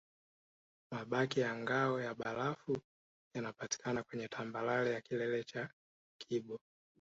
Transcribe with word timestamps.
Mabaki 0.91 1.39
ya 1.39 1.55
ngao 1.55 1.99
ya 2.01 2.13
barafu 2.13 2.81
yanapatikana 3.35 4.03
kwenye 4.03 4.27
tambarare 4.27 4.91
ya 4.91 5.01
kilele 5.01 5.43
cha 5.43 5.69
kibo 6.21 6.59